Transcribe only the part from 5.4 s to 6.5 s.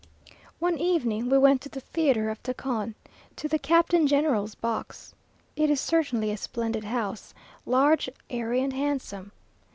It is certainly a